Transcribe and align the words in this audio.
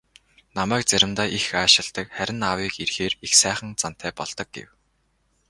"Намайг 0.57 0.83
заримдаа 0.91 1.27
их 1.37 1.45
аашилдаг, 1.61 2.07
харин 2.17 2.39
аавыг 2.49 2.73
ирэхээр 2.83 3.13
их 3.25 3.33
сайхан 3.41 3.69
зантай 3.81 4.11
болдог" 4.19 4.47
гэв. 4.55 4.69